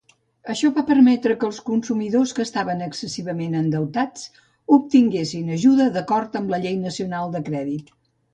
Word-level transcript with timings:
Això 0.51 0.69
va 0.75 0.83
permetre 0.85 1.33
que 1.43 1.45
els 1.47 1.59
consumidors 1.67 2.33
que 2.39 2.45
estaven 2.49 2.81
excessivament 2.85 3.59
endeutats 3.59 4.25
obtinguessin 4.79 5.53
ajuda 5.59 5.89
d'acord 5.99 6.41
amb 6.43 6.57
la 6.57 6.63
Llei 6.67 6.83
nacional 6.89 7.33
de 7.39 7.45
crèdit. 7.53 7.95